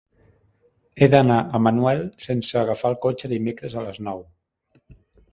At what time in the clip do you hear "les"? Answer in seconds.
3.89-4.01